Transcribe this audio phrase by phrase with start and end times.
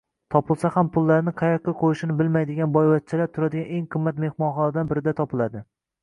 [0.33, 5.63] Topilsa ham pullarini qayoqqa qo`yishni bilmaydigan boyvachchalar turadigan eng qimmat mehmonxonalardan birida topiladi